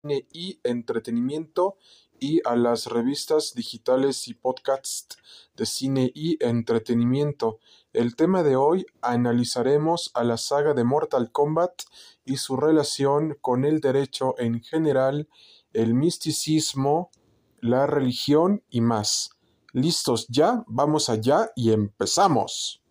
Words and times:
cine 0.00 0.26
y 0.32 0.60
entretenimiento 0.64 1.76
y 2.18 2.40
a 2.44 2.54
las 2.54 2.86
revistas 2.86 3.54
digitales 3.54 4.28
y 4.28 4.34
podcasts 4.34 5.16
de 5.56 5.66
cine 5.66 6.10
y 6.14 6.42
entretenimiento. 6.44 7.58
El 7.92 8.14
tema 8.14 8.42
de 8.42 8.56
hoy 8.56 8.86
analizaremos 9.00 10.10
a 10.14 10.22
la 10.24 10.36
saga 10.36 10.74
de 10.74 10.84
Mortal 10.84 11.32
Kombat 11.32 11.82
y 12.24 12.36
su 12.36 12.56
relación 12.56 13.36
con 13.40 13.64
el 13.64 13.80
derecho 13.80 14.34
en 14.38 14.62
general, 14.62 15.28
el 15.72 15.94
misticismo, 15.94 17.10
la 17.60 17.86
religión 17.86 18.62
y 18.70 18.80
más. 18.80 19.30
¿Listos 19.72 20.26
ya? 20.28 20.64
Vamos 20.66 21.08
allá 21.08 21.50
y 21.56 21.72
empezamos. 21.72 22.82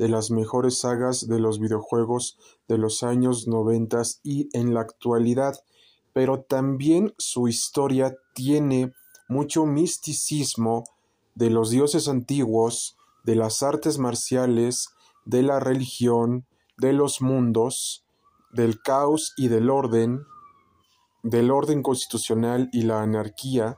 De 0.00 0.08
las 0.08 0.30
mejores 0.30 0.78
sagas 0.78 1.28
de 1.28 1.38
los 1.38 1.60
videojuegos 1.60 2.38
de 2.68 2.78
los 2.78 3.02
años 3.02 3.46
noventas 3.46 4.20
y 4.24 4.48
en 4.56 4.72
la 4.72 4.80
actualidad, 4.80 5.56
pero 6.14 6.40
también 6.40 7.12
su 7.18 7.48
historia 7.48 8.16
tiene 8.32 8.94
mucho 9.28 9.66
misticismo 9.66 10.84
de 11.34 11.50
los 11.50 11.68
dioses 11.68 12.08
antiguos, 12.08 12.96
de 13.24 13.34
las 13.34 13.62
artes 13.62 13.98
marciales, 13.98 14.88
de 15.26 15.42
la 15.42 15.60
religión, 15.60 16.46
de 16.78 16.94
los 16.94 17.20
mundos, 17.20 18.06
del 18.54 18.80
caos 18.80 19.34
y 19.36 19.48
del 19.48 19.68
orden, 19.68 20.24
del 21.22 21.50
orden 21.50 21.82
constitucional 21.82 22.70
y 22.72 22.84
la 22.84 23.02
anarquía, 23.02 23.76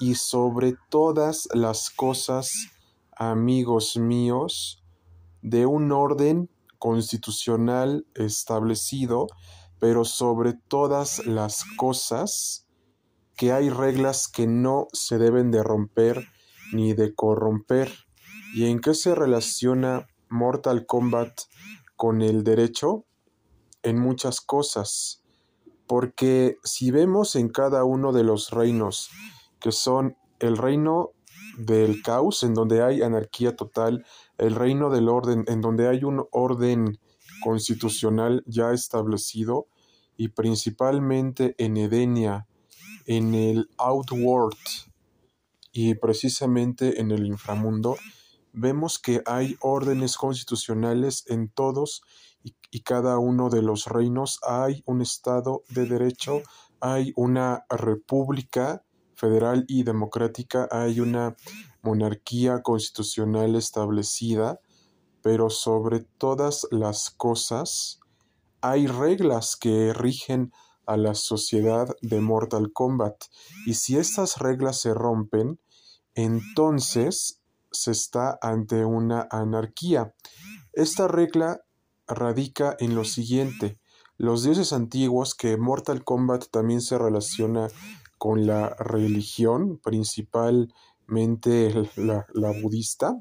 y 0.00 0.14
sobre 0.14 0.76
todas 0.88 1.46
las 1.52 1.90
cosas, 1.90 2.70
amigos 3.14 3.98
míos, 3.98 4.82
de 5.42 5.66
un 5.66 5.92
orden 5.92 6.50
constitucional 6.78 8.06
establecido, 8.14 9.26
pero 9.78 10.04
sobre 10.04 10.54
todas 10.54 11.24
las 11.26 11.64
cosas 11.76 12.68
que 13.36 13.52
hay 13.52 13.70
reglas 13.70 14.28
que 14.28 14.46
no 14.46 14.88
se 14.92 15.18
deben 15.18 15.50
de 15.50 15.62
romper 15.62 16.26
ni 16.72 16.92
de 16.92 17.14
corromper. 17.14 17.92
¿Y 18.54 18.66
en 18.66 18.80
qué 18.80 18.94
se 18.94 19.14
relaciona 19.14 20.08
Mortal 20.28 20.86
Kombat 20.86 21.42
con 21.96 22.20
el 22.22 22.42
derecho? 22.42 23.04
En 23.82 24.00
muchas 24.00 24.40
cosas. 24.40 25.22
Porque 25.86 26.56
si 26.64 26.90
vemos 26.90 27.36
en 27.36 27.48
cada 27.48 27.84
uno 27.84 28.12
de 28.12 28.24
los 28.24 28.50
reinos, 28.50 29.10
que 29.60 29.72
son 29.72 30.16
el 30.40 30.56
reino 30.56 31.12
del 31.58 32.02
caos, 32.02 32.44
en 32.44 32.54
donde 32.54 32.82
hay 32.82 33.02
anarquía 33.02 33.56
total, 33.56 34.06
el 34.38 34.54
reino 34.54 34.90
del 34.90 35.08
orden, 35.08 35.44
en 35.48 35.60
donde 35.60 35.88
hay 35.88 36.04
un 36.04 36.24
orden 36.30 36.98
constitucional 37.42 38.44
ya 38.46 38.72
establecido, 38.72 39.66
y 40.16 40.28
principalmente 40.28 41.54
en 41.58 41.76
Edenia, 41.76 42.46
en 43.06 43.34
el 43.34 43.68
Outworld 43.76 44.56
y 45.72 45.94
precisamente 45.94 47.00
en 47.00 47.10
el 47.10 47.26
inframundo, 47.26 47.96
vemos 48.52 48.98
que 48.98 49.22
hay 49.26 49.56
órdenes 49.60 50.16
constitucionales 50.16 51.24
en 51.28 51.48
todos 51.48 52.02
y, 52.42 52.56
y, 52.70 52.80
cada 52.80 53.18
uno 53.18 53.50
de 53.50 53.62
los 53.62 53.86
reinos, 53.86 54.40
hay 54.46 54.82
un 54.86 55.02
Estado 55.02 55.62
de 55.68 55.86
Derecho, 55.86 56.42
hay 56.80 57.12
una 57.16 57.64
república 57.68 58.84
federal 59.18 59.64
y 59.66 59.82
democrática, 59.82 60.68
hay 60.70 61.00
una 61.00 61.36
monarquía 61.82 62.62
constitucional 62.62 63.56
establecida, 63.56 64.60
pero 65.22 65.50
sobre 65.50 66.00
todas 66.18 66.68
las 66.70 67.10
cosas 67.10 67.98
hay 68.60 68.86
reglas 68.86 69.56
que 69.56 69.92
rigen 69.92 70.52
a 70.86 70.96
la 70.96 71.14
sociedad 71.14 71.88
de 72.00 72.20
Mortal 72.20 72.72
Kombat 72.72 73.24
y 73.66 73.74
si 73.74 73.98
estas 73.98 74.38
reglas 74.38 74.80
se 74.80 74.94
rompen, 74.94 75.60
entonces 76.14 77.40
se 77.72 77.90
está 77.90 78.38
ante 78.40 78.84
una 78.84 79.26
anarquía. 79.30 80.14
Esta 80.72 81.08
regla 81.08 81.60
radica 82.06 82.76
en 82.78 82.94
lo 82.94 83.04
siguiente, 83.04 83.78
los 84.16 84.44
dioses 84.44 84.72
antiguos 84.72 85.34
que 85.34 85.56
Mortal 85.56 86.04
Kombat 86.04 86.46
también 86.50 86.80
se 86.80 86.98
relaciona 86.98 87.68
con 88.18 88.46
la 88.46 88.74
religión, 88.78 89.78
principal 89.78 90.72
la, 91.96 92.26
la 92.34 92.52
budista 92.60 93.16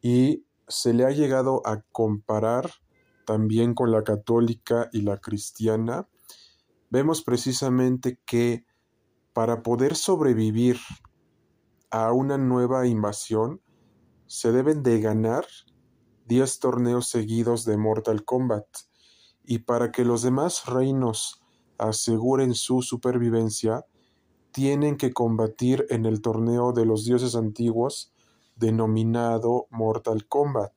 y 0.00 0.44
se 0.68 0.92
le 0.92 1.04
ha 1.04 1.10
llegado 1.10 1.62
a 1.66 1.82
comparar 1.90 2.70
también 3.26 3.74
con 3.74 3.90
la 3.90 4.04
católica 4.04 4.88
y 4.92 5.02
la 5.02 5.18
cristiana, 5.18 6.08
vemos 6.90 7.22
precisamente 7.22 8.20
que 8.24 8.64
para 9.32 9.62
poder 9.62 9.96
sobrevivir 9.96 10.78
a 11.90 12.12
una 12.12 12.38
nueva 12.38 12.86
invasión, 12.86 13.60
se 14.26 14.52
deben 14.52 14.82
de 14.82 15.00
ganar 15.00 15.46
10 16.26 16.58
torneos 16.58 17.08
seguidos 17.08 17.64
de 17.64 17.76
Mortal 17.76 18.24
Kombat, 18.24 18.66
y 19.44 19.60
para 19.60 19.90
que 19.90 20.04
los 20.04 20.22
demás 20.22 20.66
reinos 20.66 21.42
aseguren 21.78 22.54
su 22.54 22.82
supervivencia, 22.82 23.84
tienen 24.54 24.96
que 24.96 25.12
combatir 25.12 25.84
en 25.90 26.06
el 26.06 26.22
torneo 26.22 26.72
de 26.72 26.86
los 26.86 27.04
dioses 27.04 27.34
antiguos 27.34 28.12
denominado 28.54 29.66
Mortal 29.70 30.28
Kombat. 30.28 30.72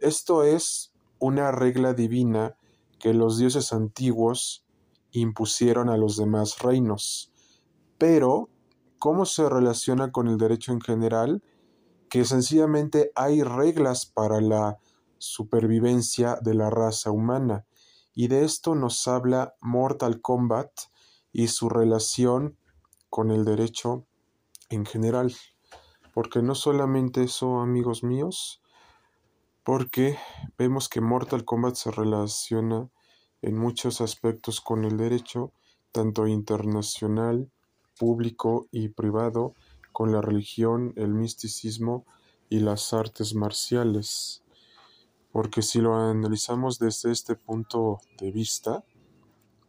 Esto 0.00 0.44
es 0.44 0.92
una 1.18 1.50
regla 1.50 1.94
divina 1.94 2.56
que 2.98 3.14
los 3.14 3.38
dioses 3.38 3.72
antiguos 3.72 4.66
impusieron 5.12 5.88
a 5.88 5.96
los 5.96 6.18
demás 6.18 6.58
reinos. 6.58 7.32
Pero, 7.96 8.50
¿cómo 8.98 9.24
se 9.24 9.48
relaciona 9.48 10.12
con 10.12 10.28
el 10.28 10.36
derecho 10.36 10.72
en 10.72 10.82
general? 10.82 11.42
Que 12.10 12.26
sencillamente 12.26 13.12
hay 13.14 13.42
reglas 13.42 14.04
para 14.04 14.42
la 14.42 14.78
supervivencia 15.16 16.36
de 16.42 16.52
la 16.52 16.68
raza 16.68 17.10
humana. 17.10 17.64
Y 18.14 18.28
de 18.28 18.44
esto 18.44 18.74
nos 18.74 19.08
habla 19.08 19.54
Mortal 19.62 20.20
Kombat 20.20 20.70
y 21.32 21.48
su 21.48 21.70
relación 21.70 22.58
con 23.10 23.30
el 23.30 23.44
derecho 23.44 24.06
en 24.70 24.86
general. 24.86 25.34
Porque 26.14 26.42
no 26.42 26.54
solamente 26.54 27.24
eso, 27.24 27.60
amigos 27.60 28.02
míos, 28.02 28.62
porque 29.64 30.18
vemos 30.56 30.88
que 30.88 31.00
Mortal 31.00 31.44
Kombat 31.44 31.74
se 31.74 31.90
relaciona 31.90 32.88
en 33.42 33.58
muchos 33.58 34.00
aspectos 34.00 34.60
con 34.60 34.84
el 34.84 34.96
derecho, 34.96 35.52
tanto 35.92 36.26
internacional, 36.26 37.50
público 37.98 38.68
y 38.70 38.88
privado, 38.88 39.54
con 39.92 40.12
la 40.12 40.20
religión, 40.20 40.92
el 40.96 41.14
misticismo 41.14 42.06
y 42.48 42.60
las 42.60 42.92
artes 42.92 43.34
marciales. 43.34 44.42
Porque 45.32 45.62
si 45.62 45.80
lo 45.80 45.94
analizamos 45.96 46.78
desde 46.78 47.12
este 47.12 47.36
punto 47.36 48.00
de 48.18 48.30
vista, 48.32 48.84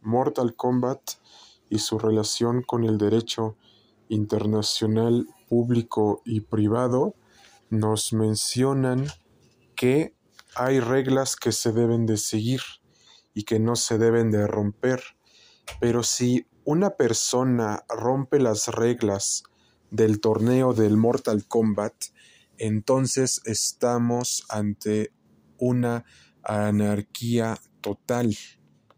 Mortal 0.00 0.56
Kombat 0.56 1.00
y 1.72 1.78
su 1.78 1.98
relación 1.98 2.62
con 2.62 2.84
el 2.84 2.98
derecho 2.98 3.56
internacional 4.10 5.26
público 5.48 6.20
y 6.26 6.42
privado 6.42 7.14
nos 7.70 8.12
mencionan 8.12 9.06
que 9.74 10.14
hay 10.54 10.80
reglas 10.80 11.34
que 11.34 11.50
se 11.50 11.72
deben 11.72 12.04
de 12.04 12.18
seguir 12.18 12.60
y 13.32 13.44
que 13.44 13.58
no 13.58 13.74
se 13.74 13.96
deben 13.96 14.30
de 14.30 14.46
romper. 14.46 15.02
Pero 15.80 16.02
si 16.02 16.46
una 16.64 16.90
persona 16.90 17.84
rompe 17.88 18.38
las 18.38 18.68
reglas 18.68 19.42
del 19.90 20.20
torneo 20.20 20.74
del 20.74 20.98
Mortal 20.98 21.48
Kombat, 21.48 21.94
entonces 22.58 23.40
estamos 23.46 24.44
ante 24.50 25.10
una 25.56 26.04
anarquía 26.42 27.58
total, 27.80 28.36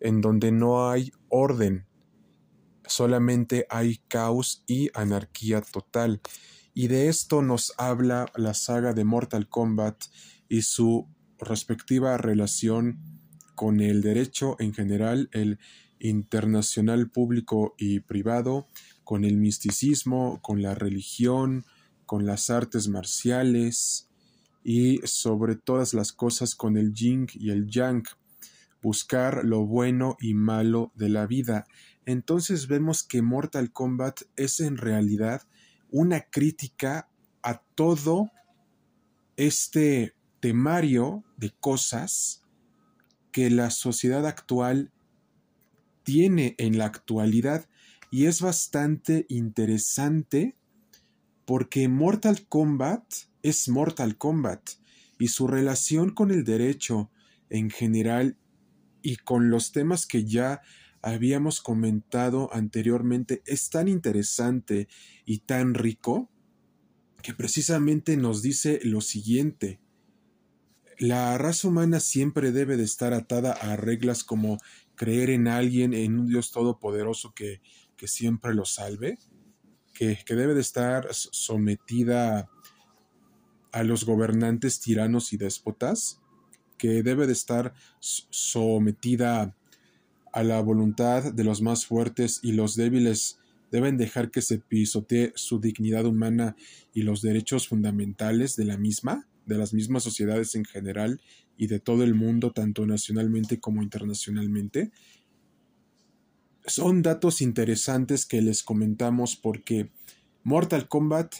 en 0.00 0.20
donde 0.20 0.50
no 0.50 0.90
hay 0.90 1.12
orden, 1.28 1.86
solamente 2.86 3.66
hay 3.70 4.00
caos 4.08 4.62
y 4.66 4.90
anarquía 4.94 5.60
total. 5.60 6.20
Y 6.74 6.88
de 6.88 7.08
esto 7.08 7.42
nos 7.42 7.72
habla 7.78 8.26
la 8.36 8.54
saga 8.54 8.92
de 8.92 9.04
Mortal 9.04 9.48
Kombat 9.48 10.04
y 10.48 10.62
su 10.62 11.08
respectiva 11.38 12.16
relación 12.18 12.98
con 13.54 13.80
el 13.80 14.02
derecho 14.02 14.56
en 14.58 14.74
general, 14.74 15.28
el 15.32 15.58
internacional 15.98 17.10
público 17.10 17.74
y 17.78 18.00
privado, 18.00 18.66
con 19.04 19.24
el 19.24 19.36
misticismo, 19.36 20.40
con 20.42 20.62
la 20.62 20.74
religión, 20.74 21.64
con 22.04 22.26
las 22.26 22.50
artes 22.50 22.88
marciales 22.88 24.08
y 24.62 24.98
sobre 25.04 25.56
todas 25.56 25.94
las 25.94 26.12
cosas 26.12 26.54
con 26.54 26.76
el 26.76 26.92
yin 26.92 27.26
y 27.34 27.50
el 27.50 27.68
yang, 27.68 28.04
buscar 28.82 29.44
lo 29.44 29.66
bueno 29.66 30.16
y 30.20 30.34
malo 30.34 30.92
de 30.94 31.08
la 31.08 31.26
vida. 31.26 31.66
Entonces 32.04 32.68
vemos 32.68 33.02
que 33.02 33.22
Mortal 33.22 33.72
Kombat 33.72 34.22
es 34.36 34.60
en 34.60 34.76
realidad 34.76 35.42
una 35.90 36.20
crítica 36.20 37.08
a 37.42 37.62
todo 37.74 38.30
este 39.36 40.14
temario 40.40 41.24
de 41.36 41.52
cosas 41.60 42.44
que 43.32 43.50
la 43.50 43.70
sociedad 43.70 44.26
actual 44.26 44.92
tiene 46.04 46.54
en 46.58 46.78
la 46.78 46.86
actualidad. 46.86 47.68
Y 48.10 48.26
es 48.26 48.40
bastante 48.40 49.26
interesante 49.28 50.54
porque 51.44 51.88
Mortal 51.88 52.46
Kombat 52.48 53.04
es 53.42 53.68
Mortal 53.68 54.16
Kombat 54.16 54.70
y 55.18 55.28
su 55.28 55.46
relación 55.46 56.10
con 56.10 56.30
el 56.30 56.44
derecho 56.44 57.10
en 57.50 57.70
general 57.70 58.36
y 59.06 59.18
con 59.18 59.50
los 59.50 59.70
temas 59.70 60.04
que 60.04 60.24
ya 60.24 60.62
habíamos 61.00 61.60
comentado 61.60 62.52
anteriormente 62.52 63.40
es 63.46 63.70
tan 63.70 63.86
interesante 63.86 64.88
y 65.24 65.38
tan 65.46 65.74
rico 65.74 66.28
que 67.22 67.32
precisamente 67.32 68.16
nos 68.16 68.42
dice 68.42 68.80
lo 68.82 69.00
siguiente. 69.00 69.80
La 70.98 71.38
raza 71.38 71.68
humana 71.68 72.00
siempre 72.00 72.50
debe 72.50 72.76
de 72.76 72.82
estar 72.82 73.12
atada 73.12 73.52
a 73.52 73.76
reglas 73.76 74.24
como 74.24 74.58
creer 74.96 75.30
en 75.30 75.46
alguien, 75.46 75.94
en 75.94 76.18
un 76.18 76.26
Dios 76.26 76.50
todopoderoso 76.50 77.32
que, 77.32 77.60
que 77.96 78.08
siempre 78.08 78.54
lo 78.54 78.64
salve, 78.64 79.20
que, 79.94 80.18
que 80.26 80.34
debe 80.34 80.54
de 80.54 80.62
estar 80.62 81.06
sometida 81.12 82.50
a 83.70 83.84
los 83.84 84.04
gobernantes 84.04 84.80
tiranos 84.80 85.32
y 85.32 85.36
déspotas, 85.36 86.20
que 86.76 87.02
debe 87.02 87.26
de 87.26 87.32
estar 87.32 87.72
sometida 88.00 89.54
a 90.32 90.42
la 90.42 90.60
voluntad 90.60 91.32
de 91.32 91.44
los 91.44 91.62
más 91.62 91.86
fuertes 91.86 92.40
y 92.42 92.52
los 92.52 92.76
débiles 92.76 93.38
deben 93.70 93.96
dejar 93.96 94.30
que 94.30 94.42
se 94.42 94.58
pisotee 94.58 95.32
su 95.34 95.60
dignidad 95.60 96.04
humana 96.04 96.56
y 96.92 97.02
los 97.02 97.22
derechos 97.22 97.68
fundamentales 97.68 98.56
de 98.56 98.64
la 98.64 98.76
misma, 98.76 99.26
de 99.46 99.56
las 99.58 99.72
mismas 99.72 100.02
sociedades 100.02 100.54
en 100.54 100.64
general 100.64 101.20
y 101.56 101.68
de 101.68 101.80
todo 101.80 102.04
el 102.04 102.14
mundo, 102.14 102.52
tanto 102.52 102.86
nacionalmente 102.86 103.60
como 103.60 103.82
internacionalmente. 103.82 104.90
Son 106.66 107.02
datos 107.02 107.40
interesantes 107.40 108.26
que 108.26 108.42
les 108.42 108.62
comentamos 108.62 109.36
porque 109.36 109.90
Mortal 110.42 110.88
Kombat 110.88 111.34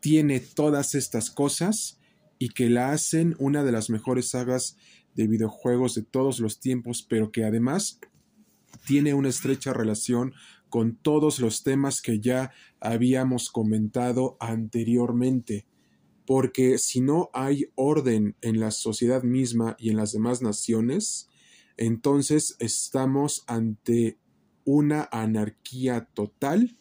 tiene 0.00 0.40
todas 0.40 0.94
estas 0.94 1.30
cosas 1.30 1.97
y 2.38 2.50
que 2.50 2.70
la 2.70 2.92
hacen 2.92 3.34
una 3.38 3.64
de 3.64 3.72
las 3.72 3.90
mejores 3.90 4.30
sagas 4.30 4.76
de 5.14 5.26
videojuegos 5.26 5.94
de 5.94 6.02
todos 6.02 6.38
los 6.38 6.60
tiempos, 6.60 7.04
pero 7.08 7.32
que 7.32 7.44
además 7.44 8.00
tiene 8.86 9.14
una 9.14 9.28
estrecha 9.28 9.72
relación 9.72 10.32
con 10.68 10.96
todos 10.96 11.40
los 11.40 11.62
temas 11.62 12.02
que 12.02 12.20
ya 12.20 12.52
habíamos 12.80 13.50
comentado 13.50 14.36
anteriormente, 14.38 15.66
porque 16.26 16.78
si 16.78 17.00
no 17.00 17.30
hay 17.32 17.70
orden 17.74 18.36
en 18.42 18.60
la 18.60 18.70
sociedad 18.70 19.22
misma 19.22 19.76
y 19.78 19.90
en 19.90 19.96
las 19.96 20.12
demás 20.12 20.42
naciones, 20.42 21.28
entonces 21.76 22.56
estamos 22.58 23.44
ante 23.46 24.18
una 24.64 25.08
anarquía 25.10 26.08
total 26.12 26.76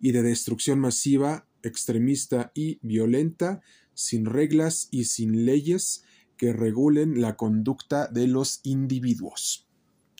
y 0.00 0.12
de 0.12 0.22
destrucción 0.22 0.80
masiva, 0.80 1.46
extremista 1.62 2.50
y 2.54 2.78
violenta, 2.82 3.62
sin 3.94 4.26
reglas 4.26 4.88
y 4.90 5.04
sin 5.04 5.46
leyes 5.46 6.04
que 6.36 6.52
regulen 6.52 7.20
la 7.20 7.36
conducta 7.36 8.08
de 8.08 8.26
los 8.26 8.60
individuos. 8.64 9.68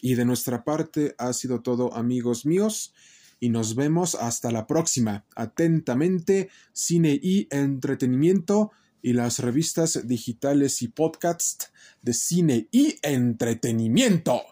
Y 0.01 0.15
de 0.15 0.25
nuestra 0.25 0.65
parte 0.65 1.15
ha 1.19 1.33
sido 1.33 1.63
todo 1.63 1.95
amigos 1.95 2.47
míos 2.47 2.95
y 3.41 3.49
nos 3.49 3.75
vemos 3.75 4.15
hasta 4.15 4.51
la 4.51 4.67
próxima. 4.67 5.27
Atentamente, 5.35 6.51
cine 6.73 7.19
y 7.21 7.49
entretenimiento 7.51 8.71
y 9.03 9.13
las 9.13 9.39
revistas 9.39 10.07
digitales 10.07 10.81
y 10.83 10.89
podcasts 10.89 11.71
de 12.01 12.15
cine 12.15 12.69
y 12.71 12.97
entretenimiento. 13.03 14.43